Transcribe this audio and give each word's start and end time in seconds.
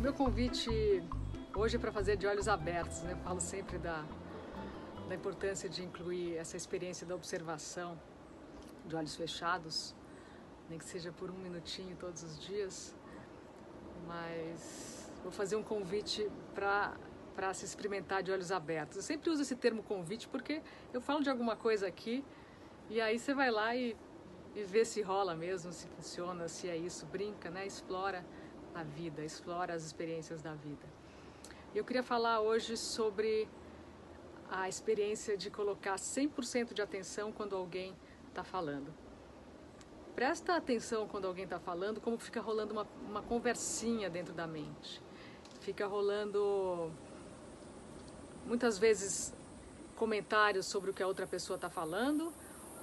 Meu 0.00 0.12
convite 0.14 1.02
hoje 1.54 1.76
é 1.76 1.78
para 1.78 1.92
fazer 1.92 2.16
de 2.16 2.26
olhos 2.26 2.48
abertos, 2.48 3.02
né? 3.02 3.12
Eu 3.12 3.16
falo 3.18 3.40
sempre 3.40 3.78
da, 3.78 4.04
da 5.08 5.14
importância 5.14 5.68
de 5.68 5.82
incluir 5.82 6.36
essa 6.36 6.56
experiência 6.56 7.06
da 7.06 7.14
observação 7.14 7.98
de 8.86 8.96
olhos 8.96 9.14
fechados, 9.16 9.94
nem 10.68 10.78
que 10.78 10.84
seja 10.84 11.12
por 11.12 11.30
um 11.30 11.38
minutinho 11.38 11.96
todos 11.96 12.22
os 12.22 12.40
dias, 12.40 12.94
mas 14.06 15.10
vou 15.22 15.32
fazer 15.32 15.56
um 15.56 15.62
convite 15.62 16.30
para 16.54 16.96
para 17.34 17.54
se 17.54 17.64
experimentar 17.64 18.20
de 18.20 18.32
olhos 18.32 18.50
abertos. 18.50 18.96
Eu 18.96 19.02
sempre 19.02 19.30
uso 19.30 19.42
esse 19.42 19.54
termo 19.54 19.80
convite 19.80 20.26
porque 20.26 20.60
eu 20.92 21.00
falo 21.00 21.22
de 21.22 21.30
alguma 21.30 21.54
coisa 21.54 21.86
aqui 21.86 22.24
e 22.90 23.00
aí 23.02 23.18
você 23.18 23.34
vai 23.34 23.50
lá 23.50 23.76
e, 23.76 23.94
e 24.54 24.62
vê 24.62 24.84
se 24.84 25.02
rola 25.02 25.34
mesmo, 25.34 25.72
se 25.72 25.86
funciona, 25.88 26.48
se 26.48 26.68
é 26.68 26.76
isso, 26.76 27.04
brinca, 27.06 27.50
né? 27.50 27.66
Explora 27.66 28.24
a 28.74 28.82
vida, 28.82 29.22
explora 29.22 29.74
as 29.74 29.84
experiências 29.84 30.40
da 30.40 30.54
vida. 30.54 30.86
Eu 31.74 31.84
queria 31.84 32.02
falar 32.02 32.40
hoje 32.40 32.78
sobre 32.78 33.46
a 34.50 34.68
experiência 34.68 35.36
de 35.36 35.50
colocar 35.50 35.96
100% 35.96 36.72
de 36.72 36.80
atenção 36.80 37.30
quando 37.30 37.54
alguém 37.54 37.94
está 38.28 38.42
falando. 38.42 38.92
Presta 40.14 40.56
atenção 40.56 41.06
quando 41.06 41.26
alguém 41.26 41.44
está 41.44 41.60
falando, 41.60 42.00
como 42.00 42.18
fica 42.18 42.40
rolando 42.40 42.72
uma, 42.72 42.86
uma 43.06 43.22
conversinha 43.22 44.08
dentro 44.08 44.32
da 44.32 44.46
mente. 44.46 45.02
Fica 45.60 45.86
rolando 45.86 46.90
muitas 48.46 48.78
vezes 48.78 49.34
comentários 49.94 50.64
sobre 50.64 50.90
o 50.90 50.94
que 50.94 51.02
a 51.02 51.06
outra 51.06 51.26
pessoa 51.26 51.56
está 51.56 51.68
falando 51.68 52.32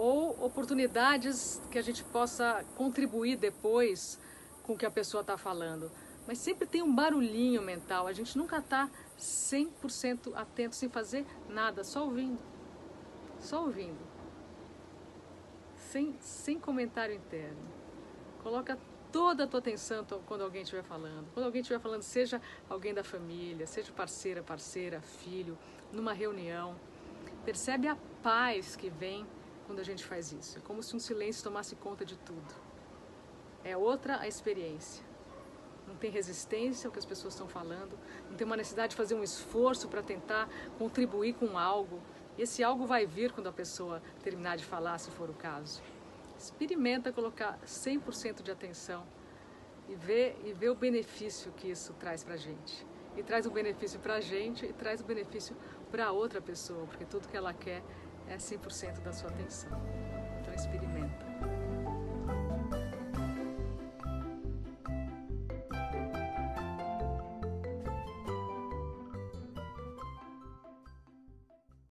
ou 0.00 0.42
oportunidades 0.42 1.60
que 1.70 1.78
a 1.78 1.82
gente 1.82 2.02
possa 2.04 2.64
contribuir 2.74 3.36
depois 3.36 4.18
com 4.62 4.72
o 4.72 4.78
que 4.78 4.86
a 4.86 4.90
pessoa 4.90 5.20
está 5.20 5.36
falando. 5.36 5.92
Mas 6.26 6.38
sempre 6.38 6.66
tem 6.66 6.80
um 6.80 6.94
barulhinho 6.94 7.60
mental, 7.60 8.06
a 8.06 8.12
gente 8.14 8.38
nunca 8.38 8.60
está 8.60 8.88
100% 9.18 10.34
atento, 10.34 10.74
sem 10.74 10.88
fazer 10.88 11.26
nada, 11.50 11.84
só 11.84 12.02
ouvindo. 12.02 12.38
Só 13.40 13.60
ouvindo. 13.60 13.98
Sem, 15.76 16.16
sem 16.18 16.58
comentário 16.58 17.14
interno. 17.14 17.60
Coloca 18.42 18.78
toda 19.12 19.44
a 19.44 19.46
tua 19.46 19.60
atenção 19.60 20.06
quando 20.24 20.44
alguém 20.44 20.62
estiver 20.62 20.82
falando. 20.82 21.26
Quando 21.34 21.44
alguém 21.44 21.60
estiver 21.60 21.78
falando, 21.78 22.02
seja 22.02 22.40
alguém 22.70 22.94
da 22.94 23.04
família, 23.04 23.66
seja 23.66 23.92
parceira, 23.92 24.42
parceira, 24.42 25.02
filho, 25.02 25.58
numa 25.92 26.14
reunião. 26.14 26.74
Percebe 27.44 27.86
a 27.86 27.98
paz 28.22 28.76
que 28.76 28.88
vem 28.88 29.26
quando 29.70 29.78
a 29.78 29.84
gente 29.84 30.04
faz 30.04 30.32
isso. 30.32 30.58
É 30.58 30.60
como 30.62 30.82
se 30.82 30.96
um 30.96 30.98
silêncio 30.98 31.44
tomasse 31.44 31.76
conta 31.76 32.04
de 32.04 32.16
tudo. 32.18 32.52
É 33.62 33.76
outra 33.76 34.18
a 34.18 34.26
experiência. 34.26 35.04
Não 35.86 35.94
tem 35.94 36.10
resistência 36.10 36.88
ao 36.88 36.92
que 36.92 36.98
as 36.98 37.04
pessoas 37.04 37.34
estão 37.34 37.46
falando, 37.46 37.96
não 38.28 38.36
tem 38.36 38.44
uma 38.44 38.56
necessidade 38.56 38.90
de 38.90 38.96
fazer 38.96 39.14
um 39.14 39.22
esforço 39.22 39.86
para 39.86 40.02
tentar 40.02 40.48
contribuir 40.76 41.34
com 41.34 41.56
algo. 41.56 42.02
E 42.36 42.42
esse 42.42 42.64
algo 42.64 42.84
vai 42.84 43.06
vir 43.06 43.30
quando 43.30 43.46
a 43.46 43.52
pessoa 43.52 44.02
terminar 44.24 44.56
de 44.56 44.64
falar, 44.64 44.98
se 44.98 45.08
for 45.12 45.30
o 45.30 45.34
caso. 45.34 45.80
Experimenta 46.36 47.12
colocar 47.12 47.56
100% 47.64 48.42
de 48.42 48.50
atenção 48.50 49.06
e 49.88 49.94
ver, 49.94 50.36
e 50.44 50.52
ver 50.52 50.70
o 50.70 50.74
benefício 50.74 51.52
que 51.52 51.68
isso 51.70 51.92
traz 51.92 52.24
para 52.24 52.34
a 52.34 52.38
gente. 52.38 52.84
E 53.16 53.22
traz 53.22 53.46
o 53.46 53.52
benefício 53.52 54.00
para 54.00 54.14
a 54.14 54.20
gente 54.20 54.66
e 54.66 54.72
traz 54.72 55.00
o 55.00 55.04
benefício 55.04 55.56
para 55.92 56.10
outra 56.10 56.40
pessoa, 56.40 56.86
porque 56.86 57.04
tudo 57.04 57.28
que 57.28 57.36
ela 57.36 57.52
quer 57.52 57.82
é 58.30 58.36
100% 58.36 59.00
da 59.00 59.12
sua 59.12 59.28
atenção. 59.28 59.80